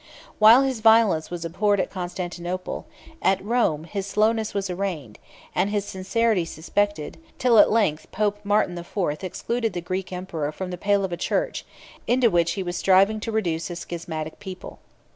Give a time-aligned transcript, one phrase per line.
[0.39, 2.87] While his violence was abhorred at Constantinople,
[3.21, 5.19] at Rome his slowness was arraigned,
[5.53, 10.51] and his sincerity suspected; till at length Pope Martin the Fourth excluded the Greek emperor
[10.51, 11.65] from the pale of a church,
[12.07, 14.79] into which he was striving to reduce a schismatic people.